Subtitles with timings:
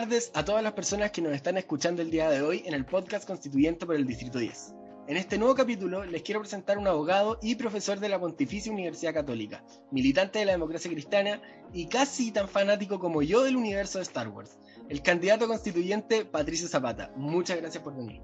[0.00, 2.84] tardes a todas las personas que nos están escuchando el día de hoy en el
[2.84, 4.72] podcast constituyente por el Distrito 10.
[5.08, 9.12] En este nuevo capítulo les quiero presentar un abogado y profesor de la Pontificia Universidad
[9.12, 11.42] Católica, militante de la democracia cristiana
[11.72, 14.56] y casi tan fanático como yo del universo de Star Wars,
[14.88, 17.10] el candidato constituyente Patricio Zapata.
[17.16, 18.20] Muchas gracias por venir.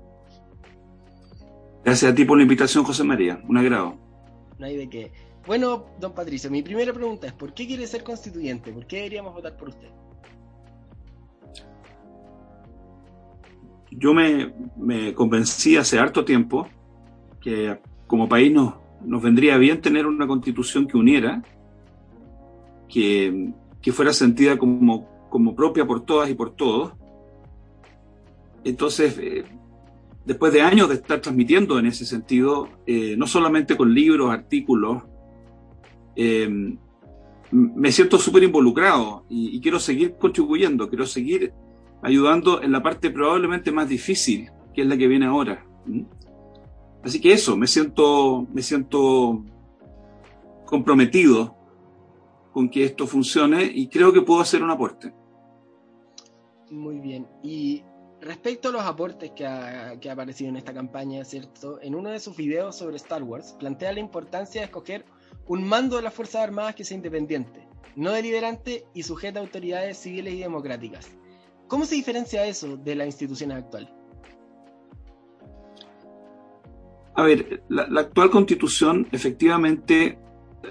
[1.85, 3.43] Gracias a ti por la invitación, José María.
[3.49, 3.99] Un agrado.
[4.61, 5.13] No hay de qué.
[5.45, 8.73] Bueno, don Patricio, mi primera pregunta es, ¿por qué quiere ser constituyente?
[8.73, 9.89] ¿Por qué deberíamos votar por usted?
[13.91, 16.69] Yo me, convencí hace harto tiempo
[17.41, 18.75] que como país nos,
[19.05, 21.43] nos vendría bien tener una constitución que uniera,
[22.89, 23.53] que,
[23.93, 26.93] fuera sentida como, como, propia por todas y por todos.
[28.65, 29.45] Entonces, eh,
[30.25, 35.03] después de años de estar transmitiendo en ese sentido, eh, no solamente con libros, artículos,
[36.17, 36.77] eh,
[37.51, 41.53] me siento súper involucrado y, quiero seguir contribuyendo, quiero seguir
[42.05, 45.67] ayudando en la parte probablemente más difícil, que es la que viene ahora.
[47.03, 49.43] Así que eso, me siento, me siento
[50.67, 51.57] comprometido
[52.53, 55.13] con que esto funcione y creo que puedo hacer un aporte.
[56.71, 57.27] Muy bien.
[57.43, 57.83] Y
[58.21, 61.81] respecto a los aportes que ha, que ha aparecido en esta campaña, ¿cierto?
[61.81, 65.07] En uno de sus videos sobre Star Wars, plantea la importancia de escoger
[65.47, 67.67] un mando de las Fuerzas Armadas que sea independiente,
[67.97, 71.11] no deliberante y sujeto a autoridades civiles y democráticas.
[71.69, 73.93] ¿Cómo se diferencia eso de la institución actual?
[77.17, 80.19] A ver, la, actual constitución efectivamente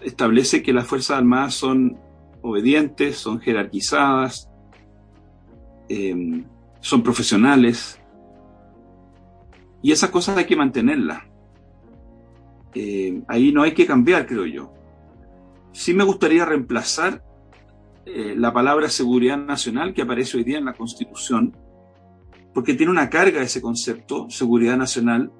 [0.03, 1.97] establece que las Fuerzas Armadas son
[2.41, 4.49] obedientes, son jerarquizadas,
[5.87, 6.45] em,
[6.81, 7.99] son profesionales,
[9.81, 11.23] y esas cosas hay que mantenerlas.
[12.73, 14.73] Em, ahí no hay que cambiar, creo yo.
[15.71, 17.23] Sí me gustaría reemplazar
[18.05, 21.55] eh, la palabra seguridad nacional que aparece hoy día en la Constitución,
[22.53, 25.31] porque tiene una carga ese concepto, seguridad nacional,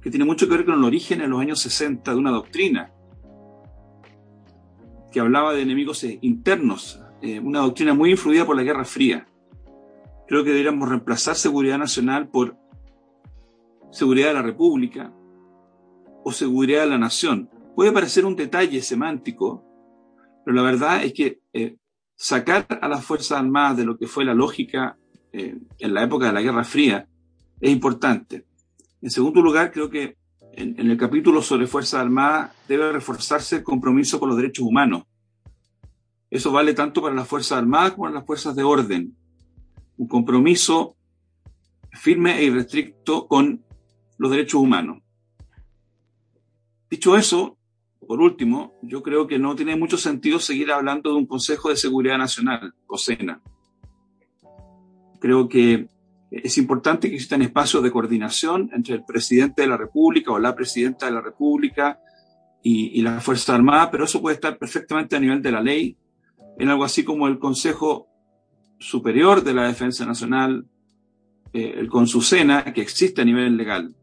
[0.00, 2.92] que tiene mucho que ver con el origen en los años 60 de una doctrina
[5.10, 9.26] que hablaba de enemigos eh, internos, eh, una doctrina muy influida por la Guerra Fría.
[10.26, 12.56] Creo que deberíamos reemplazar seguridad nacional por
[13.90, 15.12] seguridad de la República
[16.24, 17.48] o seguridad de la nación.
[17.74, 19.64] Puede parecer un detalle semántico,
[20.44, 21.76] pero la verdad es que eh,
[22.14, 24.96] sacar a las Fuerzas Armadas de lo que fue la lógica
[25.32, 27.08] eh, en la época de la Guerra Fría
[27.60, 28.44] es importante.
[29.00, 30.16] En segundo lugar, creo que
[30.52, 35.04] en, el capítulo sobre Fuerzas Armadas debe reforzarse el compromiso con los derechos humanos.
[36.30, 39.16] Eso vale tanto para las Fuerzas Armadas como para las Fuerzas de Orden.
[39.96, 40.96] Un compromiso
[41.92, 43.64] firme e irrestricto con
[44.18, 45.02] los derechos humanos.
[46.90, 47.53] Dicho eso,
[48.06, 51.76] por último, yo creo que no tiene mucho sentido seguir hablando de un Consejo de
[51.76, 53.40] Seguridad Nacional, COSENA.
[55.20, 55.88] Creo que
[56.30, 60.54] es importante que existan espacios de coordinación entre el presidente de la República o la
[60.54, 62.00] presidenta de la República
[62.62, 65.96] y, la Fuerza Armada, pero eso puede estar perfectamente a nivel de la ley,
[66.58, 68.08] en algo así como el Consejo
[68.78, 70.66] Superior de la Defensa Nacional,
[71.52, 73.94] eh, el CONSUCENA, que existe a nivel legal.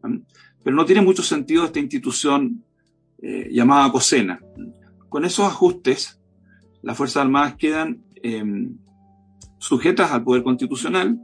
[0.63, 2.63] Pero no tiene mucho sentido esta institución
[3.21, 4.39] eh, llamada COSENA.
[5.09, 6.19] Con esos ajustes,
[6.81, 8.77] las Fuerzas Armadas quedan em,
[9.59, 11.19] sujetas al poder constitucional,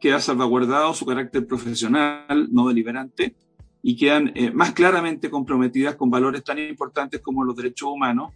[0.00, 3.34] queda salvaguardado su carácter profesional, no deliberante,
[3.82, 8.32] y quedan eh, más claramente comprometidas con valores tan importantes como los derechos humanos,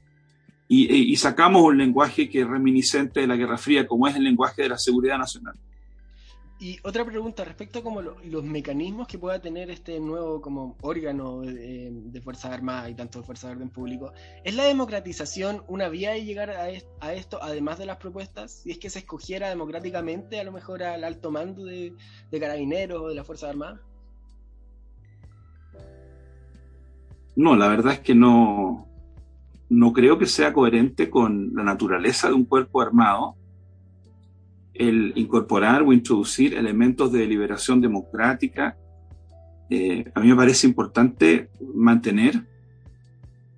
[0.67, 4.25] y, y, sacamos un lenguaje que es reminiscente de la Guerra Fría, como es el
[4.25, 5.55] lenguaje de la seguridad nacional.
[6.65, 11.43] Y otra pregunta respecto a como los mecanismos que pueda tener este nuevo como órgano
[11.43, 14.15] de, Fuerzas Armadas y tanto de Fuerzas de Orden Público,
[14.45, 18.63] ¿es la democratización una vía de llegar a, esto, además de las propuestas?
[18.63, 21.93] Si es que se escogiera democráticamente a lo mejor al alto mando de,
[22.31, 23.81] carabineros o de las Fuerzas Armadas?
[27.37, 28.89] No, la verdad es que no,
[29.69, 33.37] no creo que sea coherente con la naturaleza de un cuerpo armado
[34.75, 38.77] el incorporar o introducir elementos de deliberación democrática.
[39.71, 42.47] Eh, a mí me parece importante mantener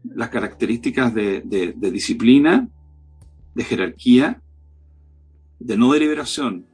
[0.04, 2.68] las características de, disciplina,
[3.54, 4.40] de jerarquía,
[5.58, 6.66] de no deliberación.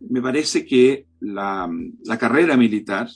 [0.00, 1.70] Me parece que la,
[2.18, 3.08] carrera militar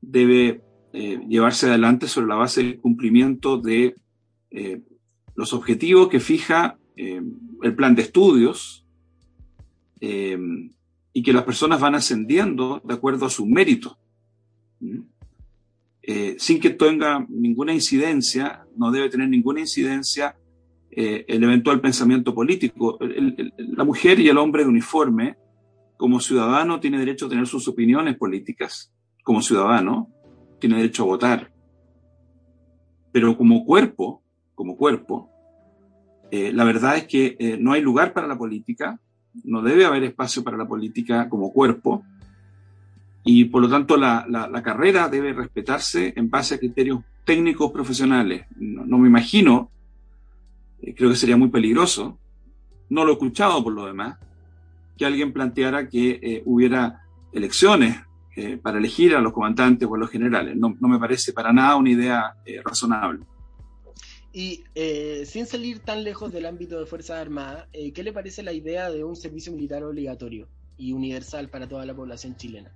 [0.00, 0.62] debe
[0.92, 3.96] eh, llevarse adelante sobre la base del cumplimiento de
[4.50, 4.82] eh,
[5.34, 8.85] los objetivos que fija el plan de estudios,
[10.00, 10.38] eh,
[11.12, 13.96] y que las personas van ascendiendo de acuerdo a sus méritos.
[16.02, 20.36] Eh, sin que tenga ninguna incidencia, no debe tener ninguna incidencia
[20.90, 22.98] eh, el eventual pensamiento político.
[23.00, 25.36] la mujer y el hombre de uniforme,
[25.96, 28.92] como ciudadano, tiene derecho a tener sus opiniones políticas.
[29.22, 30.10] Como ciudadano,
[30.58, 31.52] tiene derecho a votar.
[33.12, 34.22] Pero como cuerpo,
[34.54, 35.30] como cuerpo,
[36.30, 38.98] eh, la verdad es que eh, no hay lugar para la política,
[39.44, 42.04] no debe haber espacio para la política como cuerpo,
[43.24, 48.46] y por lo tanto la, carrera debe respetarse en base a criterios técnicos profesionales.
[48.56, 49.70] No, me imagino,
[50.80, 52.18] eh, creo que sería muy peligroso,
[52.88, 54.18] no lo he escuchado por lo demás,
[54.96, 57.02] que alguien planteara que hubiera
[57.32, 57.96] elecciones
[58.62, 60.56] para elegir a los comandantes o a los generales.
[60.56, 62.34] No, no me parece para nada una idea
[62.64, 63.24] razonable.
[64.38, 68.42] Y eh, sin salir tan lejos del ámbito de Fuerzas Armadas, eh, ¿qué le parece
[68.42, 70.46] la idea de un servicio militar obligatorio
[70.76, 72.70] y universal para toda la población chilena?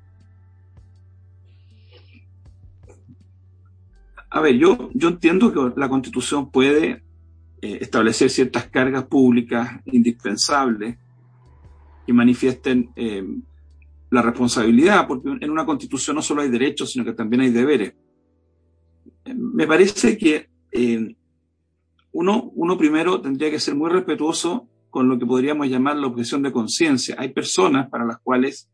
[4.30, 7.02] A ver, yo, yo entiendo que la Constitución puede
[7.60, 10.96] eh, establecer ciertas cargas públicas indispensables
[12.06, 12.90] que manifiesten
[14.08, 17.92] la responsabilidad, porque en una Constitución no solo hay derechos, sino que también hay deberes.
[19.26, 20.48] Me parece que
[22.12, 26.42] uno, uno primero tendría que ser muy respetuoso con lo que podríamos llamar la objeción
[26.42, 27.14] de conciencia.
[27.18, 28.68] Hay personas para las cuales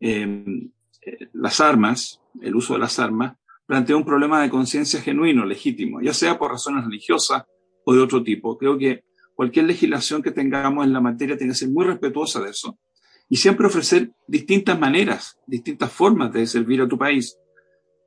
[0.00, 0.70] em,
[1.02, 3.36] eh, las armas, el uso de las armas,
[3.66, 7.44] plantea un problema de conciencia genuino, legítimo, ya sea por razones religiosas
[7.84, 8.58] o de otro tipo.
[8.58, 9.04] Creo que
[9.34, 12.76] cualquier legislación que tengamos en la materia tiene que ser muy respetuosa de eso
[13.28, 17.38] y siempre ofrecer distintas maneras, distintas formas de servir a tu país.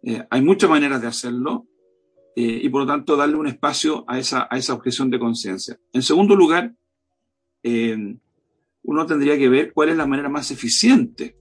[0.03, 1.65] Eh, hay muchas maneras de hacerlo
[2.35, 5.79] eh, y por lo tanto darle un espacio a esa, a esa objeción de conciencia.
[5.91, 6.73] En segundo lugar,
[7.61, 8.17] eh,
[8.83, 11.37] uno tendría que ver cuál es la manera más eficiente.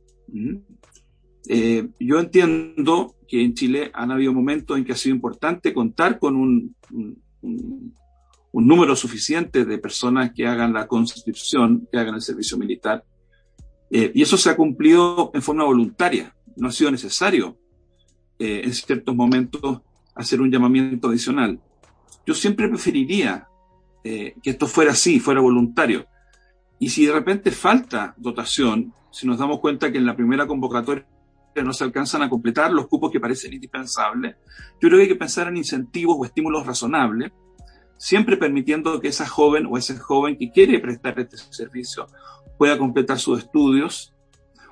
[1.49, 6.19] Eh, yo entiendo que en Chile han habido momentos en que ha sido importante contar
[6.19, 7.95] con un, un,
[8.53, 13.05] un número suficiente de personas que hagan la conscripción, que hagan el servicio militar,
[13.91, 16.35] y eso se ha cumplido en forma voluntaria.
[16.57, 17.59] No ha sido necesario
[18.39, 19.83] en ciertos momentos
[20.15, 21.61] hacer un llamamiento adicional.
[22.27, 23.49] Yo siempre preferiría
[24.05, 26.07] eh, que esto fuera así, fuera voluntario.
[26.79, 31.07] Y si de repente falta dotación, si nos damos cuenta que en la primera convocatoria
[31.63, 34.37] no se alcanzan a completar los cupos que parecen indispensables,
[34.81, 37.31] yo creo que hay que pensar en incentivos o estímulos razonables,
[37.99, 42.07] siempre permitiendo que esa joven o ese joven que quiere prestar este servicio
[42.59, 44.15] pueda completar sus estudios.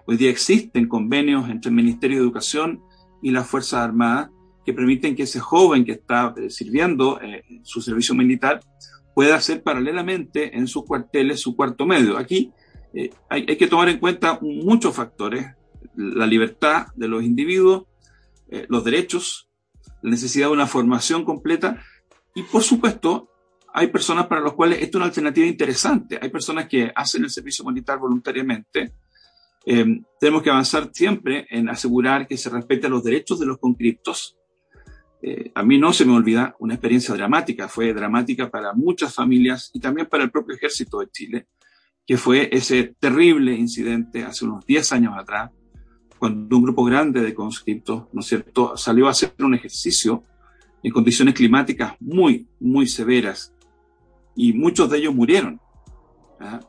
[0.06, 2.82] Hoy día existen convenios entre el Ministerio de Educación
[3.22, 4.30] y las Fuerzas Armadas
[4.70, 8.60] que permiten que ese joven que está eh, sirviendo eh, su servicio militar
[9.16, 12.16] pueda hacer paralelamente en sus cuarteles su cuarto medio.
[12.16, 12.52] Aquí
[12.94, 15.44] eh, hay, que tomar en cuenta muchos factores,
[15.96, 17.84] la libertad de los individuos,
[18.68, 19.48] los derechos,
[20.02, 21.82] la necesidad de una formación completa
[22.34, 23.28] y por supuesto
[23.72, 26.18] hay personas para las cuales esto es una alternativa interesante.
[26.20, 28.94] Hay personas que hacen el servicio militar voluntariamente.
[29.64, 34.39] tenemos que avanzar siempre en asegurar que se respeten los derechos de los conscriptos,
[35.22, 39.70] eh, a mí no se me olvida una experiencia dramática, fue dramática para muchas familias
[39.74, 41.46] y también para el propio ejército de Chile,
[42.06, 45.50] que fue ese terrible incidente hace unos 10 años atrás,
[46.18, 50.24] cuando un grupo grande de conscriptos, ¿no es cierto?, salió a hacer un ejercicio
[50.82, 53.54] en condiciones climáticas muy, muy severas
[54.34, 55.60] y muchos de ellos murieron.
[56.40, 56.60] ¿ah?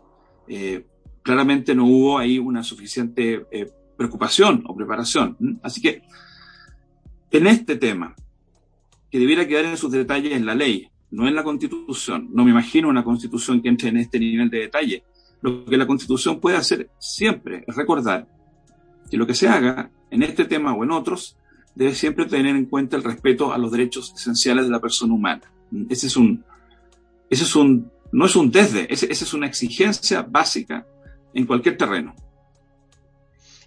[0.48, 0.86] Eh,
[1.22, 5.38] claramente no hubo ahí una suficiente eh, preocupación o preparación.
[5.64, 6.02] Así que
[7.32, 8.16] en este tema,
[9.12, 12.30] que debiera quedar en sus detalles en la ley, no en la constitución.
[12.32, 15.04] No me imagino una constitución que entre en este nivel de detalle.
[15.42, 18.28] Lo que la constitución puede hacer siempre es recordar
[19.10, 21.36] que lo que se haga en este tema o en otros
[21.76, 25.42] debe siempre tener en cuenta el respeto a los derechos esenciales de la persona humana.
[25.90, 26.44] Ese es un,
[27.30, 30.86] ese es un, no es un desde, esa es una exigencia básica
[31.34, 32.16] en cualquier terreno.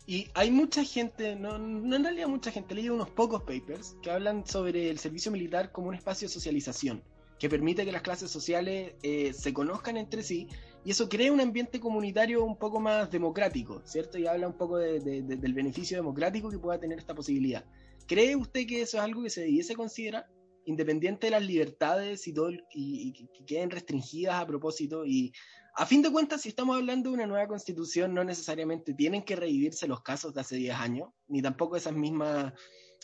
[0.06, 4.10] Y hay mucha gente, no, no en realidad mucha gente, leí unos pocos papers que
[4.10, 7.02] hablan sobre el servicio militar como un espacio de socialización,
[7.38, 10.46] que permite que las clases sociales eh, se conozcan entre sí
[10.84, 14.18] y eso crea un ambiente comunitario un poco más democrático, ¿cierto?
[14.18, 17.64] Y habla un poco del beneficio democrático que pueda tener esta posibilidad.
[18.06, 20.26] ¿Cree usted que eso es algo que se debiese considerar?
[20.66, 25.32] Independiente de las libertades y todo, y que queden restringidas a propósito y
[25.76, 29.34] a fin de cuentas, si estamos hablando de una nueva constitución, no necesariamente tienen que
[29.34, 32.52] revivirse los casos de hace 10 años, ni tampoco esas mismas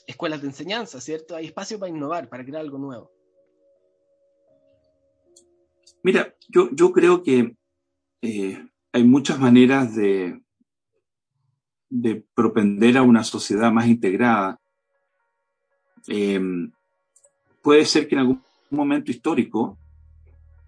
[0.07, 1.35] escuelas de enseñanza, ¿cierto?
[1.35, 3.11] Hay espacio para innovar, para crear algo nuevo.
[6.05, 7.57] Mira, yo, yo creo que
[8.23, 10.41] eh, hay muchas maneras de,
[11.89, 14.61] de propender a una sociedad más integrada.
[16.07, 16.41] Eh,
[17.63, 19.80] puede ser que en algún momento histórico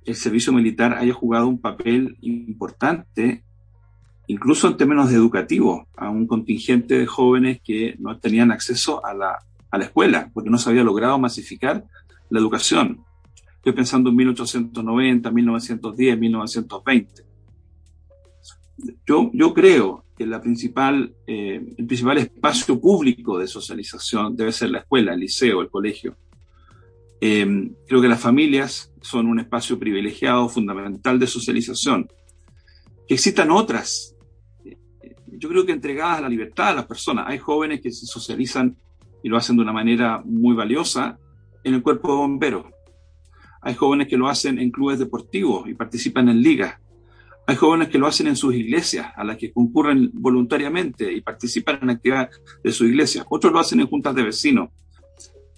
[0.05, 3.45] el servicio militar haya jugado un papel importante,
[4.27, 9.39] incluso en términos educativos, a un contingente de jóvenes que no tenían acceso a la,
[9.71, 11.85] a la escuela, porque no se había logrado masificar
[12.31, 13.05] la educación.
[13.57, 17.23] Estoy pensando en 1890, 1910, 1920.
[19.07, 24.71] Yo, yo creo que la principal, eh, el principal espacio público de socialización debe ser
[24.71, 26.17] la escuela, el liceo, el colegio.
[27.21, 32.09] Eh, creo que las familias son un espacio privilegiado, fundamental de socialización.
[33.07, 34.15] Que existan otras,
[35.27, 37.27] yo creo que entregadas a la libertad de las personas.
[37.29, 38.77] Hay jóvenes que se socializan
[39.23, 41.19] y lo hacen de una manera muy valiosa
[41.65, 42.67] en el cuerpo de bomberos.
[43.61, 46.77] Hay jóvenes que lo hacen en clubes deportivos y participan en ligas.
[47.47, 51.81] Hay jóvenes que lo hacen en sus iglesias, a las que concurren voluntariamente y participan
[51.83, 53.25] en actividades de su iglesia.
[53.29, 54.71] Otros lo hacen en juntas de vecinos.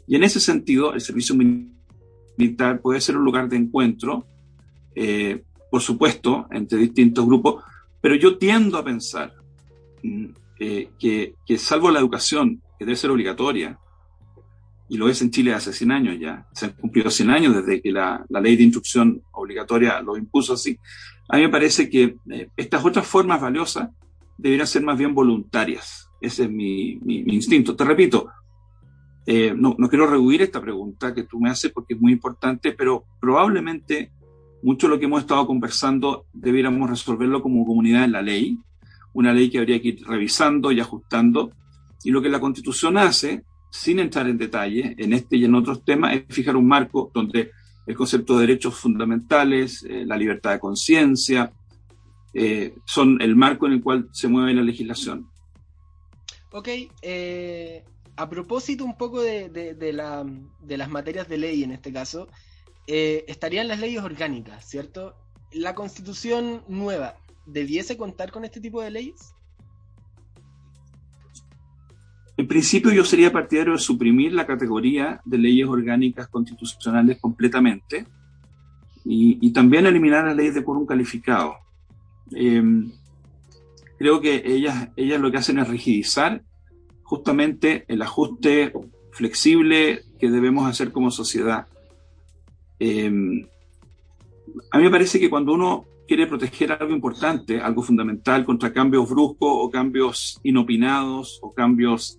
[0.07, 1.35] Y en ese sentido, el servicio
[2.37, 4.27] militar puede ser un lugar de encuentro,
[4.95, 7.63] eh, por supuesto, entre distintos grupos,
[8.01, 9.33] pero yo tiendo a pensar
[10.03, 10.27] mm,
[10.61, 13.79] eh, que, que, salvo la educación, que debe ser obligatoria,
[14.89, 17.81] y lo es en Chile hace 100 años ya, se han cumplido 100 años desde
[17.81, 20.79] que la, la ley de instrucción obligatoria lo impuso así,
[21.29, 23.89] a mí me parece que eh, estas otras formas valiosas
[24.37, 26.11] deberían ser más bien voluntarias.
[26.21, 27.75] Ese es mi, mi instinto.
[27.77, 28.29] Te repito,
[29.27, 32.73] eh, no, no, quiero rehuir esta pregunta que tú me haces porque es muy importante,
[32.73, 34.13] pero probablemente
[34.63, 38.59] mucho de lo que hemos estado conversando debiéramos resolverlo como comunidad en la ley,
[39.13, 41.53] una ley que habría que ir revisando y ajustando.
[42.03, 45.85] Y lo que la Constitución hace, sin entrar en detalle en este y en otros
[45.85, 47.51] temas, es fijar un marco donde
[47.87, 51.53] el concepto de derechos fundamentales, eh, la libertad de conciencia,
[52.33, 55.29] eh, son el marco en el cual se mueve la legislación.
[56.53, 56.69] Ok,
[57.03, 57.85] eh,
[58.17, 60.25] a propósito un poco de, de, la,
[60.61, 62.29] de, las materias de ley en este caso,
[62.87, 65.15] eh, estarían las leyes orgánicas, ¿cierto?
[65.53, 67.17] ¿La constitución nueva
[67.47, 69.35] debiese contar con este tipo de leyes?
[72.37, 78.07] En principio yo sería partidario de suprimir la categoría de leyes orgánicas constitucionales completamente
[79.05, 81.57] y, también eliminar las leyes de quórum calificado.
[82.35, 82.63] Eh,
[83.99, 86.43] creo que ellas, ellas lo que hacen es rigidizar
[87.05, 88.73] justamente el ajuste
[89.13, 91.69] flexible que debemos hacer como sociedad.
[92.81, 93.07] Eh,
[94.71, 99.09] a mí me parece que cuando uno quiere proteger algo importante, algo fundamental contra cambios
[99.09, 102.19] bruscos o cambios inopinados o cambios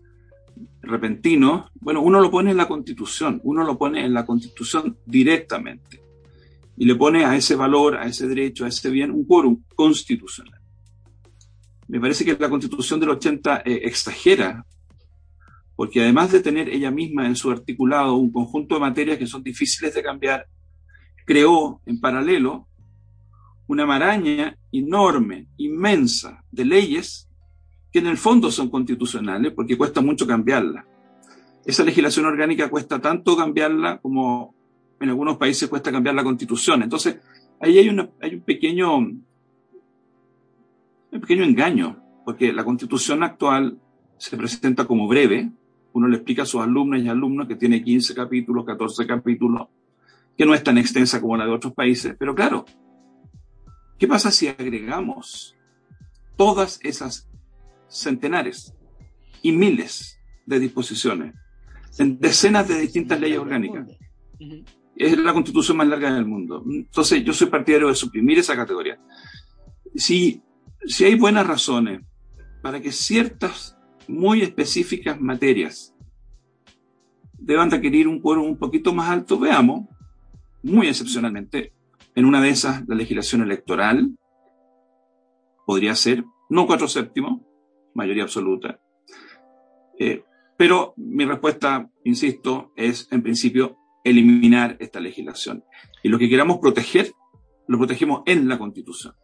[0.81, 6.01] repentinos, bueno, uno lo pone en la constitución, uno lo pone en la constitución directamente
[6.77, 10.59] y le pone a ese valor, a ese derecho, a ese bien un quórum constitucional.
[11.87, 14.65] Me parece que la constitución del 80 eh, exagera
[15.75, 19.43] porque además de tener ella misma en su articulado un conjunto de materias que son
[19.43, 20.47] difíciles de cambiar,
[21.25, 22.67] creó en paralelo
[23.67, 27.29] una maraña enorme, inmensa de leyes
[27.91, 30.85] que en el fondo son constitucionales porque cuesta mucho cambiarla.
[31.65, 34.55] Esa legislación orgánica cuesta tanto cambiarla como
[34.99, 36.83] en algunos países cuesta cambiar la constitución.
[36.83, 37.19] Entonces,
[37.59, 39.25] ahí hay, una, hay un pequeño, un
[41.11, 43.79] pequeño engaño, porque la constitución actual
[44.17, 45.51] se presenta como breve,
[45.95, 49.69] uno le explica a sus alumnas y alumnos que tiene 15 capítulos, 14 capítulos,
[50.37, 52.65] que no es tan extensa como la de otros países, pero claro,
[53.97, 55.55] ¿qué pasa si agregamos
[56.35, 57.29] todas esas
[57.87, 58.75] centenares
[59.41, 61.33] y miles de disposiciones
[61.97, 63.87] en decenas de distintas leyes orgánicas?
[64.97, 66.61] Es la constitución más larga del mundo.
[66.69, 68.99] Entonces, yo soy partidario de suprimir esa categoría.
[69.95, 70.41] Si,
[70.85, 72.01] si hay buenas razones
[72.61, 73.74] para que ciertas
[74.07, 75.95] muy específicas materias
[77.37, 79.87] deban requerir un quórum un poquito más alto, veamos,
[80.63, 81.73] muy excepcionalmente,
[82.15, 84.17] en una de esas la legislación electoral
[85.65, 87.41] podría ser, no cuatro séptimos,
[87.93, 88.79] mayoría absoluta.
[89.99, 90.23] Eh,
[90.57, 95.63] pero mi respuesta, insisto, es en principio eliminar esta legislación.
[96.03, 97.11] Y lo que queramos proteger,
[97.67, 99.15] lo protegemos en la Constitución.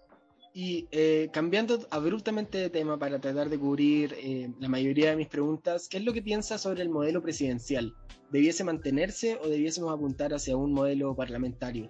[0.54, 5.28] Y eh, cambiando abruptamente de tema para tratar de cubrir eh, la mayoría de mis
[5.28, 7.96] preguntas, ¿qué es lo que piensa sobre el modelo presidencial?
[8.32, 11.90] ¿Debiese mantenerse o debiésemos apuntar hacia un modelo parlamentario?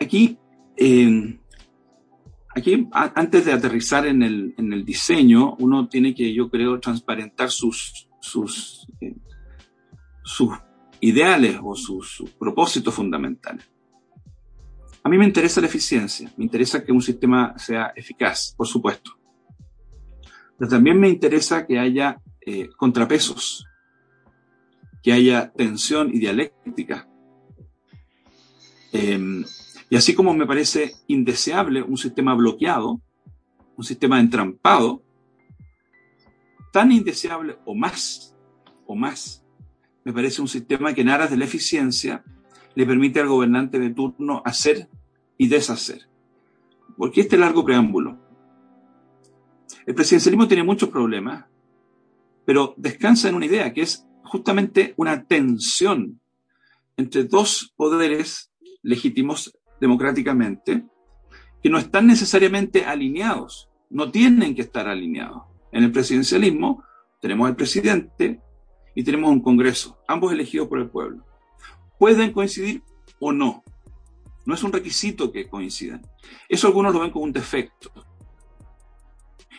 [0.00, 0.38] Aquí,
[0.76, 1.38] eh,
[2.54, 7.50] aquí antes de aterrizar en el, en el, diseño, uno tiene que, yo creo, transparentar
[7.50, 8.86] sus, sus,
[10.22, 10.50] sus
[11.04, 13.70] ideales o sus, propósitos fundamentales.
[15.02, 19.10] A mí me interesa la eficiencia, me interesa que un sistema sea eficaz, por supuesto.
[20.58, 23.66] Pero también me interesa que haya eh, contrapesos,
[25.02, 27.06] que haya tensión y dialéctica.
[28.90, 29.44] Em,
[29.90, 33.02] y así como me parece indeseable un sistema bloqueado,
[33.76, 35.02] un sistema entrampado,
[36.72, 38.34] tan indeseable o más,
[38.86, 39.43] o más,
[40.04, 42.24] me parece un sistema que en aras de la eficiencia
[42.74, 44.88] le permite al gobernante de turno hacer
[45.38, 46.08] y deshacer.
[46.96, 48.18] Porque este largo preámbulo.
[49.86, 51.46] El presidencialismo tiene muchos problemas,
[52.44, 56.20] pero descansa en una idea que es justamente una tensión
[56.96, 58.50] entre dos poderes
[58.82, 60.84] legítimos democráticamente
[61.62, 65.44] que no están necesariamente alineados, no tienen que estar alineados.
[65.72, 66.84] En el presidencialismo
[67.20, 68.40] tenemos al presidente
[68.94, 71.24] y tenemos un Congreso, ambos elegidos por el pueblo.
[71.98, 72.82] Pueden coincidir
[73.20, 73.62] o no.
[74.46, 76.02] No es un requisito que coincidan.
[76.48, 77.90] Eso algunos lo ven como un defecto.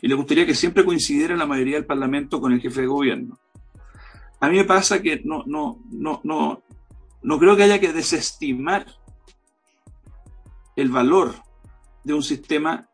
[0.01, 3.39] Y les gustaría que siempre coincidiera la mayoría del Parlamento con el jefe de gobierno.
[4.39, 6.63] A mí me pasa que no, no, no, no,
[7.23, 8.85] no creo que haya que desestimar
[10.75, 11.33] el valor
[12.03, 12.89] de un sistema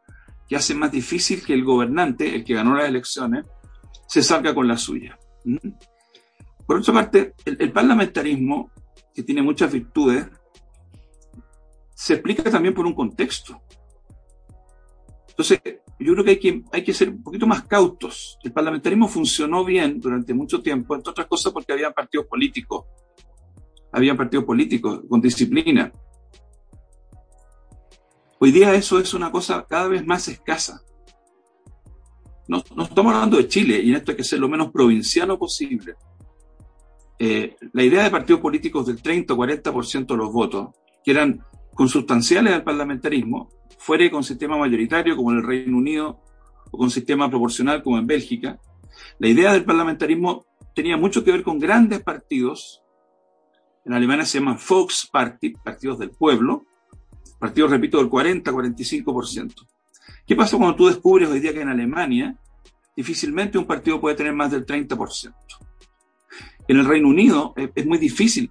[0.47, 3.45] que hace más difícil que el gobernante, el que ganó las elecciones,
[4.07, 5.17] se salga con la suya.
[5.43, 5.57] ¿Mm?
[6.71, 8.71] Por otra parte, el, parlamentarismo,
[9.13, 10.25] que tiene muchas virtudes,
[11.93, 13.61] se explica también por un contexto.
[15.27, 15.59] Entonces,
[15.99, 18.39] yo creo que hay, que hay que ser un poquito más cautos.
[18.41, 22.85] El parlamentarismo funcionó bien durante mucho tiempo, entre otras cosas porque había partidos políticos.
[23.91, 25.91] Había partidos políticos con disciplina.
[28.39, 30.81] Hoy día eso es una cosa cada vez más escasa.
[32.47, 35.97] No, estamos hablando de Chile y en esto hay que ser lo menos provinciano posible.
[37.23, 40.69] Eh, la idea de partidos políticos del 30 o 40% de los votos,
[41.03, 43.47] que eran consustanciales al parlamentarismo,
[43.77, 46.19] fuera con sistema mayoritario como en el Reino Unido
[46.71, 48.59] o con sistema proporcional como en Bélgica,
[49.19, 52.81] la idea del parlamentarismo tenía mucho que ver con grandes partidos.
[53.85, 56.65] En Alemania se llaman Volksparty, partidos del pueblo,
[57.37, 59.67] partidos, repito, del 40-45%.
[60.25, 62.35] ¿Qué pasa cuando tú descubres hoy día que en Alemania
[62.95, 65.35] difícilmente un partido puede tener más del 30%?
[66.71, 68.49] En el Reino Unido es, muy difícil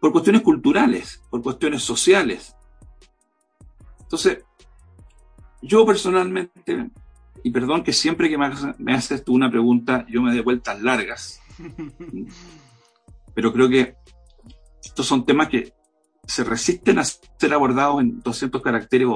[0.00, 2.56] por cuestiones culturales, por cuestiones sociales.
[4.00, 4.44] Entonces,
[5.60, 6.90] yo personalmente,
[7.44, 8.38] y perdón que siempre que
[8.78, 11.42] me haces tú una pregunta, yo me dé vueltas largas,
[13.34, 13.94] pero creo que
[14.82, 15.74] estos son temas que
[16.26, 19.06] se resisten a ser abordados en 200 caracteres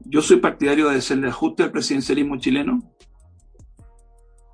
[0.00, 2.80] Yo soy partidario de hacerle ajuste al presidencialismo chileno,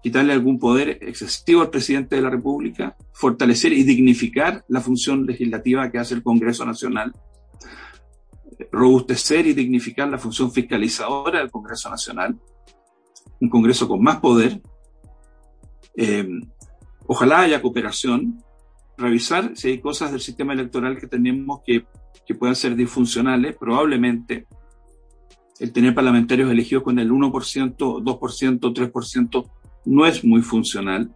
[0.03, 5.91] quitarle algún poder excesivo al presidente de la República, fortalecer y dignificar la función legislativa
[5.91, 7.15] que hace el Congreso Nacional,
[8.73, 12.37] robustecer y dignificar la función fiscalizadora del Congreso Nacional,
[13.41, 14.61] un Congreso con más poder.
[15.97, 16.29] Eh,
[17.07, 18.43] ojalá haya cooperación,
[18.97, 21.87] revisar si hay cosas del sistema electoral que tenemos que,
[22.27, 24.47] que puedan ser disfuncionales, probablemente
[25.61, 29.51] el tener parlamentarios elegidos con el 1%, 2%, 3%
[29.85, 31.15] no es muy funcional.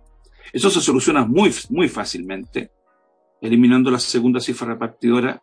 [0.52, 2.70] Eso se soluciona muy, muy fácilmente,
[3.40, 5.42] eliminando la segunda cifra repartidora,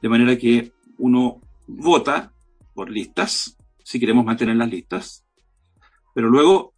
[0.00, 2.32] de manera que uno vota
[2.74, 5.24] por listas, si queremos mantener las listas,
[6.14, 6.74] pero luego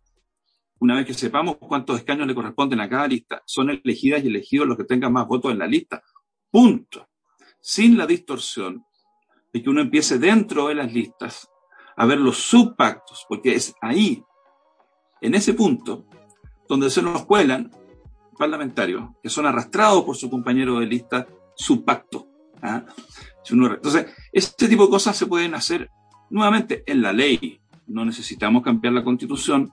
[0.81, 4.67] una vez que sepamos cuántos escaños le corresponden a cada lista, son elegidas y elegidos
[4.67, 6.03] los que tengan más votos en la lista.
[6.51, 7.09] Punto.
[7.61, 8.85] Sin la distorsión
[9.53, 11.49] de que uno empiece dentro de las listas
[11.97, 14.23] a ver los subpactos, porque es ahí,
[15.25, 16.05] en ese punto,
[16.69, 17.71] donde se nos cuelan
[18.39, 22.27] parlamentarios que son arrastrados por su compañero de lista subpacto.
[22.63, 22.85] ¿ah?
[23.49, 25.91] Entonces, este tipo de cosas se pueden hacer
[26.31, 27.61] nuevamente en la ley.
[27.87, 29.73] No necesitamos cambiar la constitución,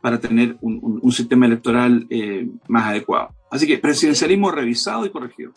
[0.00, 3.34] para tener un, sistema electoral eh, más adecuado.
[3.50, 5.52] Así que presidencialismo revisado y corregido.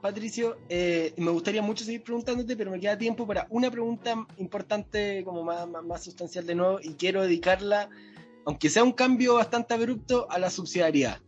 [0.00, 5.22] Patricio, eh, me gustaría mucho seguir preguntándote, pero me queda tiempo para una pregunta importante,
[5.24, 7.90] como más, más, sustancial de nuevo, y quiero dedicarla,
[8.46, 11.20] aunque sea un cambio bastante abrupto, a la subsidiariedad.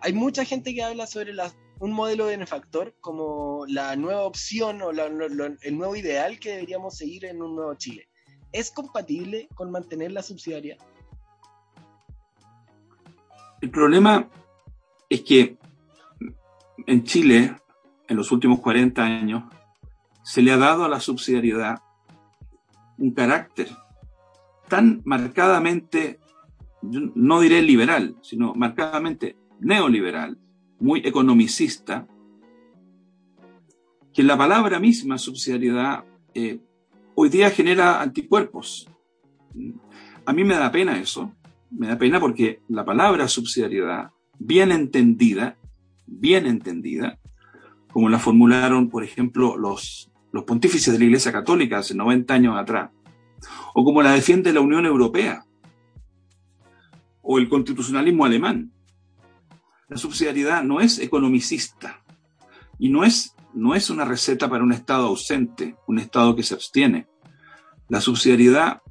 [0.00, 1.32] Hay mucha gente que habla sobre
[1.78, 7.24] un modelo de benefactor como la nueva opción o el nuevo ideal que deberíamos seguir
[7.24, 8.08] en un nuevo Chile.
[8.52, 10.78] ¿Es compatible con mantener la subsidiariedad?
[13.60, 14.28] El problema
[15.08, 15.56] es que
[16.86, 17.56] en Chile,
[18.08, 19.44] en los últimos 40 años,
[20.22, 21.80] se le ha dado a la subsidiariedad
[22.98, 23.68] un carácter
[24.68, 26.18] tan marcadamente,
[26.82, 30.38] no diré liberal, sino marcadamente neoliberal,
[30.80, 32.06] muy economicista,
[34.12, 36.60] que la palabra misma subsidiariedad eh,
[37.14, 38.88] hoy día genera anticuerpos.
[40.24, 41.32] A mí me da pena eso,
[41.70, 45.56] me da pena porque la palabra subsidiariedad, bien entendida,
[46.06, 47.18] bien entendida,
[47.92, 52.56] como la formularon, por ejemplo, los, los pontífices de la Iglesia Católica hace 90 años
[52.56, 52.90] atrás,
[53.74, 55.44] o como la defiende la Unión Europea,
[57.22, 58.72] o el constitucionalismo alemán.
[59.88, 62.02] La subsidiariedad no es economicista
[62.78, 66.54] y no es, no es una receta para un Estado ausente, un Estado que se
[66.54, 67.06] abstiene.
[67.88, 68.82] La subsidiariedad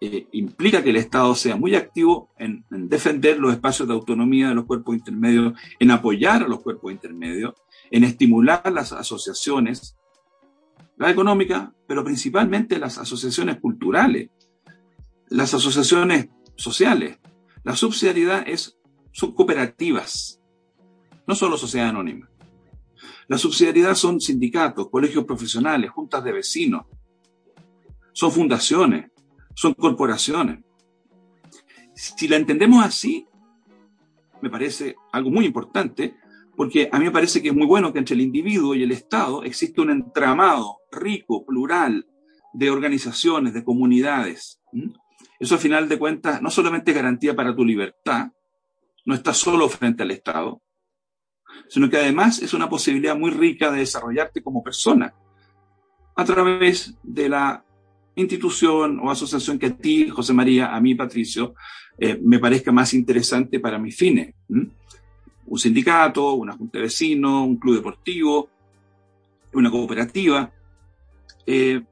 [0.00, 4.54] eh, implica que el Estado sea muy activo en, defender los espacios de autonomía de
[4.54, 7.54] los cuerpos intermedios, en apoyar a los cuerpos intermedios,
[7.90, 9.96] en estimular las asociaciones,
[10.96, 14.30] la económica, pero principalmente las asociaciones culturales,
[15.28, 17.18] las asociaciones sociales.
[17.66, 18.78] La subsidiariedad es,
[19.10, 20.40] son cooperativas,
[21.26, 22.30] no solo sociedad anónima.
[23.26, 26.86] La subsidiariedad son sindicatos, colegios profesionales, juntas de vecinos,
[28.12, 29.10] son fundaciones,
[29.56, 30.60] son corporaciones.
[31.92, 33.26] Si la entendemos así,
[34.40, 36.14] me parece algo muy importante,
[36.54, 38.92] porque a mí me parece que es muy bueno que entre el individuo y el
[38.92, 42.06] Estado existe un entramado rico, plural,
[42.54, 44.60] de organizaciones, de comunidades.
[45.38, 48.30] Eso al final de cuentas no solamente es garantía para tu libertad,
[49.04, 50.62] no estás solo frente al Estado,
[51.68, 55.14] sino que además es una posibilidad muy rica de desarrollarte como persona
[56.16, 57.64] a través de la
[58.14, 61.54] institución o asociación que a ti, José María, a mí, Patricio,
[61.98, 64.34] eh, me parezca más interesante para mis fines.
[64.48, 68.48] Un sindicato, una junta de vecinos, un club deportivo,
[69.52, 70.50] una cooperativa.
[71.46, 71.82] Eh,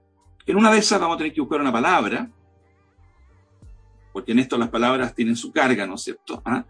[0.46, 2.28] en una de esas vamos a tener que buscar una palabra,
[4.14, 6.40] porque en esto las palabras tienen su carga, ¿no es cierto?
[6.46, 6.64] ¿Ah?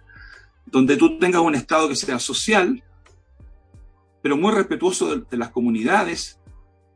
[0.65, 2.83] Donde tú tengas un Estado que sea social,
[4.23, 6.41] pero muy respetuoso de las comunidades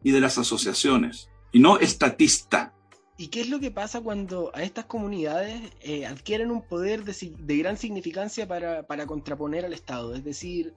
[0.02, 2.72] y de las asociaciones y no estatista.
[3.18, 7.58] ¿Y qué es lo que pasa cuando a estas comunidades eh, adquieren un poder de,
[7.58, 10.14] gran significancia para, contraponer al Estado?
[10.14, 10.72] Es decir,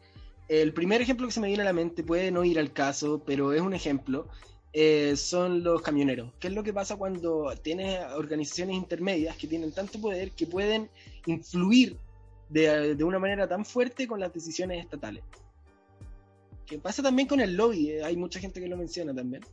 [0.49, 3.23] el primer ejemplo que se me viene a la mente puede no ir al caso,
[3.25, 4.27] pero es un ejemplo,
[4.73, 6.31] eh, son los camioneros.
[6.39, 10.89] ¿Qué es lo que pasa cuando tienes organizaciones intermedias que tienen tanto poder que pueden
[11.25, 11.97] influir
[12.49, 15.23] de, de una manera tan fuerte con las decisiones estatales?
[16.65, 17.89] ¿Qué pasa también con el lobby?
[17.89, 19.43] Eh, hay mucha gente que lo menciona también.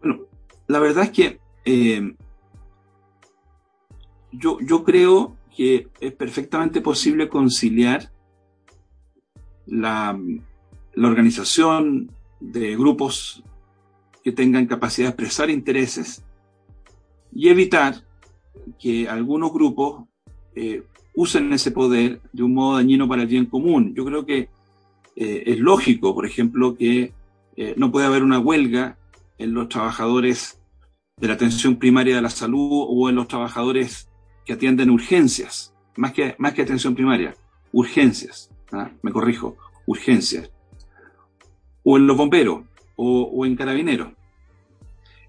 [0.00, 0.26] Bueno,
[0.66, 2.12] la verdad es que eh,
[4.32, 8.10] yo, yo creo que es perfectamente posible conciliar
[9.66, 10.18] la,
[10.94, 13.42] la organización de grupos
[14.22, 16.24] que tengan capacidad de expresar intereses
[17.32, 18.04] y evitar
[18.78, 20.04] que algunos grupos
[20.54, 20.82] eh,
[21.14, 23.94] usen ese poder de un modo dañino para el bien común.
[23.94, 24.48] Yo creo que
[25.16, 27.12] eh, es lógico, por ejemplo, que
[27.76, 28.98] no puede haber una huelga
[29.38, 30.60] en los trabajadores
[31.18, 34.08] de la atención primaria de la salud o en los trabajadores
[34.44, 37.34] que atienden urgencias, más que, más que atención primaria,
[37.72, 38.90] urgencias, ¿ah?
[39.02, 40.50] me corrijo, urgencias,
[41.88, 42.64] o en los bomberos
[42.96, 44.08] o, en carabineros.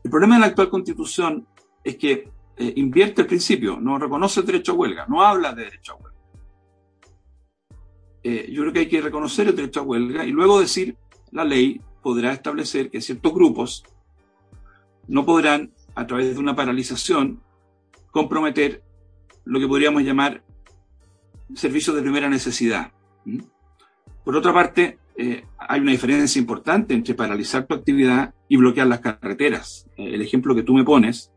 [0.04, 1.46] El problema de la actual constitución
[1.84, 5.66] es que eh, invierte el principio, no reconoce el derecho a huelga, no habla de
[5.66, 6.20] derecho a huelga.
[8.24, 10.98] Eh, yo creo que hay que reconocer el derecho a huelga y luego decir,
[11.32, 13.84] la ley podrá establecer que ciertos grupos
[15.08, 17.40] no podrán, a través de una paralización,
[18.10, 18.82] comprometer
[19.46, 20.44] lo que podríamos llamar
[21.54, 22.92] servicios de primera necesidad.
[24.24, 29.00] Por otra parte, eh, hay una diferencia importante entre paralizar tu actividad y bloquear las
[29.00, 29.88] carreteras.
[29.98, 31.32] Eh, el ejemplo que tú me pones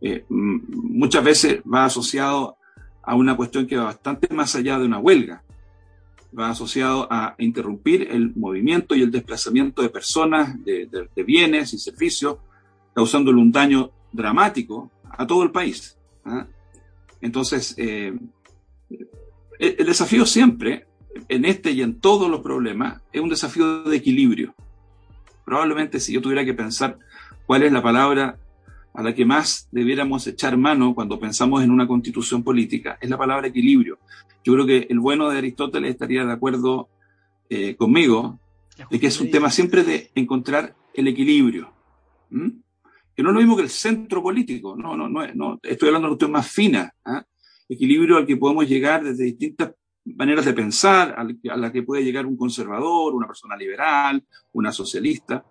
[0.00, 2.56] eh, muchas veces va asociado
[3.02, 5.42] a una cuestión que va bastante más allá de una huelga.
[6.36, 12.38] Va asociado a interrumpir el movimiento y el desplazamiento de personas, de bienes y servicios
[12.94, 15.96] causándole un daño dramático a todo el país.
[16.24, 16.46] ¿ah?
[17.20, 18.18] Entonces, el
[19.86, 20.86] desafío siempre,
[21.28, 24.54] en este y en todos los problemas, es un desafío de equilibrio.
[25.44, 26.98] Probablemente si yo tuviera que pensar
[27.46, 28.38] cuál es la palabra
[28.94, 33.18] a la que más debiéramos echar mano cuando pensamos en una constitución política, es la
[33.18, 33.98] palabra equilibrio.
[34.44, 36.88] Yo creo que el bueno de Aristóteles estaría de acuerdo
[37.50, 38.40] eh, conmigo
[38.90, 41.72] de que es un tema siempre de encontrar el equilibrio
[43.16, 46.06] que no es lo mismo que el centro político, no, no, no, no estoy hablando
[46.06, 47.24] de una cuestión más fina, ¿ah?
[47.68, 49.72] equilibrio al que podemos llegar desde distintas
[50.14, 55.44] maneras de pensar, a la que puede llegar un conservador, una persona liberal, una socialista,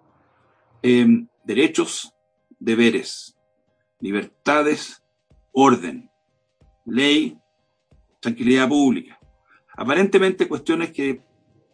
[0.81, 2.13] em, derechos,
[2.59, 3.35] deberes,
[3.99, 5.03] libertades,
[5.51, 6.09] orden,
[6.85, 7.37] ley,
[8.19, 9.19] tranquilidad pública.
[9.77, 11.21] Aparentemente cuestiones que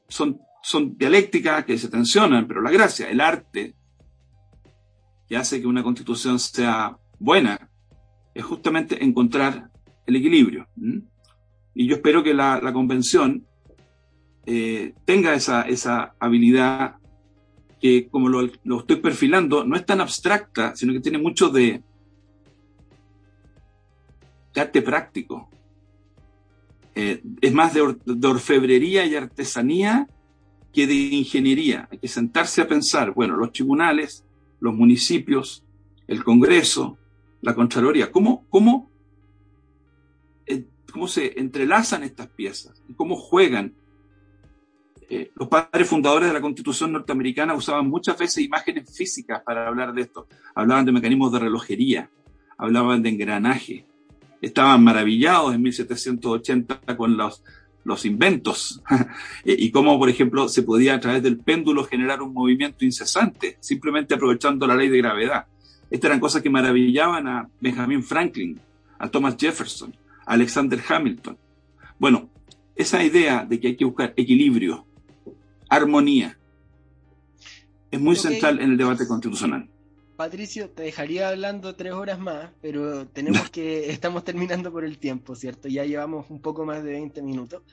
[0.07, 3.75] son, son dialécticas, que se tensionan, pero la gracia, el arte
[5.27, 7.69] que hace que una constitución sea buena
[8.33, 9.69] es justamente encontrar
[10.05, 10.67] el equilibrio.
[11.73, 13.45] Y yo espero que la, convención
[14.45, 16.95] eh, tenga esa, esa habilidad
[17.79, 21.81] que, como lo, lo, estoy perfilando, no es tan abstracta, sino que tiene mucho de,
[24.55, 25.49] arte práctico.
[26.93, 30.07] Eh, es más de, de, orfebrería y artesanía
[30.73, 31.87] que de ingeniería.
[31.91, 34.25] Hay que sentarse a pensar, bueno, los tribunales,
[34.59, 35.63] los municipios,
[36.07, 36.97] el Congreso,
[37.41, 38.90] la Contraloría, ¿cómo, cómo,
[40.91, 43.73] cómo se entrelazan estas piezas y cómo juegan?
[45.09, 49.93] Eh, los padres fundadores de la Constitución norteamericana usaban muchas veces imágenes físicas para hablar
[49.93, 50.27] de esto.
[50.55, 52.09] Hablaban de mecanismos de relojería,
[52.57, 53.85] hablaban de engranaje,
[54.41, 57.43] estaban maravillados en 1780 con los,
[57.83, 58.81] los inventos
[59.43, 64.13] y cómo, por ejemplo, se podía a través del péndulo generar un movimiento incesante, simplemente
[64.13, 65.45] aprovechando la ley de gravedad.
[65.89, 68.59] Estas eran cosas que maravillaban a Benjamin Franklin,
[68.97, 69.93] a Thomas Jefferson,
[70.25, 71.37] Alexander Hamilton.
[71.99, 72.29] Bueno,
[72.75, 74.85] esa idea de que hay que buscar equilibrio,
[75.69, 76.37] armonía,
[77.91, 78.31] es muy okay.
[78.31, 79.69] central en el debate constitucional.
[80.15, 85.35] Patricio, te dejaría hablando tres horas más, pero tenemos que, estamos terminando por el tiempo,
[85.35, 85.67] ¿cierto?
[85.67, 87.63] Ya llevamos un poco más de 20 minutos.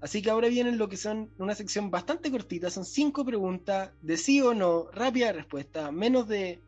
[0.00, 4.16] Así que ahora vienen lo que son una sección bastante cortita, son cinco preguntas de
[4.16, 6.60] sí o no, rápida respuesta, menos de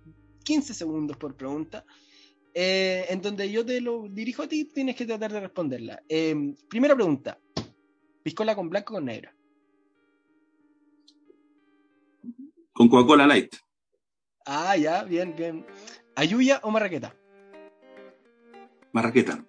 [0.45, 1.85] 15 segundos por pregunta,
[2.55, 6.03] eh, en donde yo te lo dirijo a ti, tienes que tratar de responderla.
[6.09, 7.39] Eh, primera pregunta,
[8.23, 9.35] ¿piscola con blanco o con negra?
[12.73, 13.55] Con Coca-Cola Light.
[14.47, 15.67] Ah, ya, bien, bien.
[16.17, 17.15] ¿Ayuya o Marraqueta?
[18.93, 19.45] Marraqueta.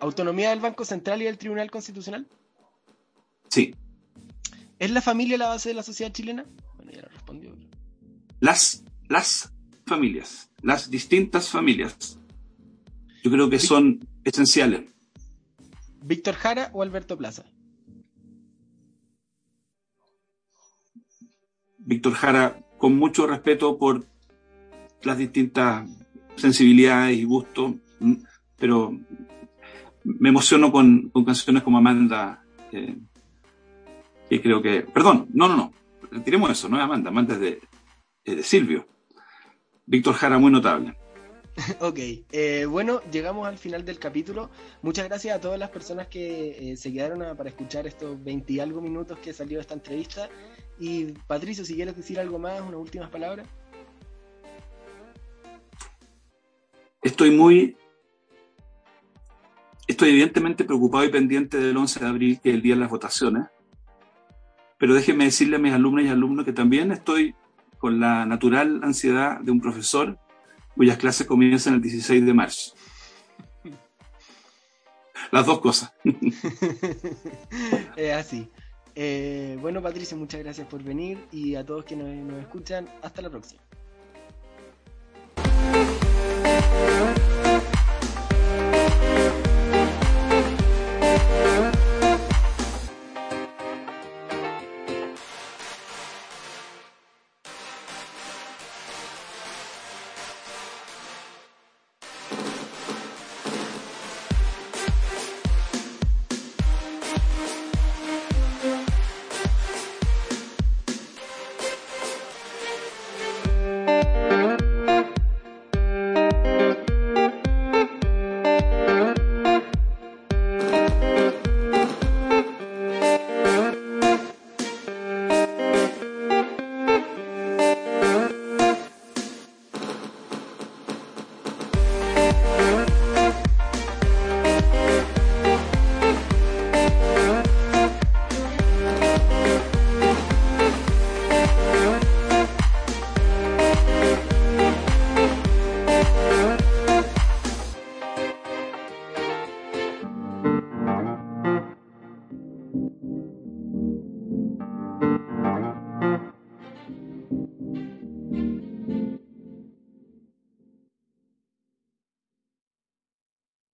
[0.00, 2.26] ¿Autonomía del Banco Central y del Tribunal Constitucional?
[3.48, 3.74] Sí.
[4.78, 6.44] ¿Es la familia la base de la sociedad chilena?
[6.76, 7.56] Bueno, ya lo respondió.
[8.40, 9.52] Las, las
[9.86, 12.18] familias, las distintas familias,
[13.22, 14.92] yo creo que son esenciales.
[16.02, 17.44] ¿Víctor Jara o Alberto Plaza?
[21.78, 24.06] Víctor Jara, con mucho respeto por
[25.04, 25.88] las distintas
[26.34, 27.74] sensibilidades y gustos,
[28.56, 28.98] pero
[30.02, 32.98] me emociono con, con canciones como Amanda, eh,
[34.28, 34.80] que creo que...
[34.82, 35.72] Perdón, no, no, no,
[36.10, 37.60] retiremos eso, no es Amanda, Amanda es de,
[38.24, 38.95] es de Silvio.
[39.86, 40.96] Víctor Jara, muy notable.
[41.80, 41.98] Ok,
[42.32, 44.50] eh, bueno, llegamos al final del capítulo.
[44.82, 48.52] Muchas gracias a todas las personas que eh, se quedaron a, para escuchar estos 20
[48.52, 50.28] y algo minutos que salió esta entrevista.
[50.78, 53.48] Y Patricio, si quieres decir algo más, unas últimas palabras.
[57.02, 57.76] Estoy muy.
[59.86, 62.90] Estoy evidentemente preocupado y pendiente del 11 de abril, que es el día de las
[62.90, 63.44] votaciones.
[64.78, 67.34] Pero déjenme decirle a mis alumnas y alumnos que también estoy
[67.78, 70.18] con la natural ansiedad de un profesor
[70.74, 72.74] cuyas clases comienzan el 16 de marzo.
[75.32, 75.92] Las dos cosas.
[77.96, 78.48] es así.
[78.94, 83.22] Eh, bueno, Patricio, muchas gracias por venir y a todos que nos, nos escuchan, hasta
[83.22, 83.60] la próxima.